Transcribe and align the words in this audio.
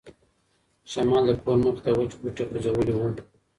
شمال 0.91 1.23
د 1.27 1.31
کور 1.43 1.57
مخې 1.63 1.81
ته 1.85 1.89
وچ 1.97 2.11
بوټي 2.19 2.43
خوځولي 2.49 2.93
وو. 2.95 3.07